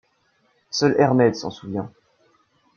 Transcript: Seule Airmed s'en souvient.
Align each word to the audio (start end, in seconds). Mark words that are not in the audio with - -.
Seule 0.71 0.95
Airmed 0.99 1.35
s'en 1.35 1.51
souvient. 1.51 1.91